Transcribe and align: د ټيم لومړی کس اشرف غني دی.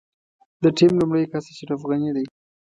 د 0.63 0.65
ټيم 0.77 0.91
لومړی 0.99 1.25
کس 1.31 1.45
اشرف 1.53 1.81
غني 1.89 2.09
دی. 2.15 2.25